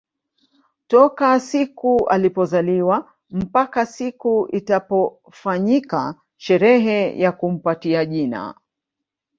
[0.87, 8.55] Toka siku alipozaliwa mpaka siku itakapofanyika sherehe ya kumpatia jina